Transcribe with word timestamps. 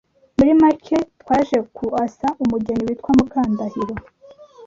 Muri 0.37 0.51
make 0.61 0.97
twaje 1.21 1.57
kuasa 1.75 2.27
umugeni 2.43 2.81
witwa 2.87 3.11
Mukandahiro 3.17 3.95